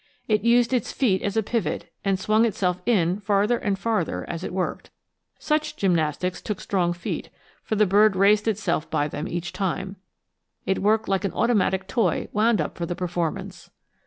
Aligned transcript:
It 0.27 0.43
used 0.43 0.73
its 0.73 0.91
feet 0.91 1.21
as 1.21 1.37
a 1.37 1.43
pivot, 1.43 1.93
and 2.03 2.19
swung 2.19 2.43
itself 2.43 2.81
in, 2.87 3.19
farther 3.19 3.59
and 3.59 3.77
farther, 3.77 4.27
as 4.27 4.43
it 4.43 4.51
worked. 4.51 4.89
Such 5.37 5.75
gymnastics 5.75 6.41
took 6.41 6.59
strong 6.59 6.91
feet, 6.91 7.29
for 7.61 7.75
the 7.75 7.85
bird 7.85 8.15
raised 8.15 8.47
itself 8.47 8.89
by 8.89 9.07
them 9.07 9.27
each 9.27 9.53
time. 9.53 9.97
It 10.65 10.79
worked 10.81 11.07
like 11.07 11.23
an 11.23 11.33
automatic 11.33 11.87
toy 11.87 12.29
wound 12.31 12.59
up 12.59 12.79
for 12.79 12.87
the 12.87 12.95
performance. 12.95 13.69